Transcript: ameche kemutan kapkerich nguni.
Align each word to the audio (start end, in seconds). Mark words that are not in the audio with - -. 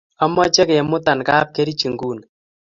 ameche 0.23 0.63
kemutan 0.69 1.19
kapkerich 1.27 1.83
nguni. 1.93 2.23